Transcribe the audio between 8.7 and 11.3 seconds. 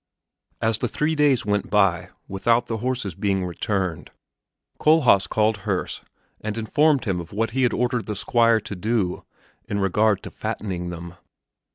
do in regard to fattening them.